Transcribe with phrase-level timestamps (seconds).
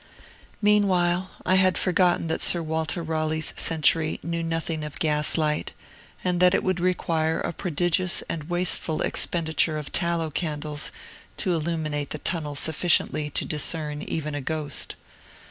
[0.63, 5.73] Meanwhile, I had forgotten that Sir Walter Raleigh's century knew nothing of gaslight,
[6.23, 10.91] and that it would require a prodigious and wasteful expenditure of tallow candles
[11.37, 14.95] to illuminate the Tunnel sufficiently to discern even a ghost.